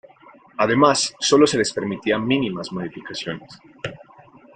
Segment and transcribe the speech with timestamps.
[0.57, 3.59] Además solo se les permitía mínimas modificaciones.